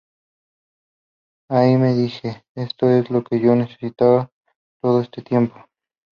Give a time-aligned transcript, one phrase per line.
[1.51, 4.33] Ahí me dije: ¡esto es lo que yo necesitaba hacer
[4.81, 5.63] todo este tiempo!".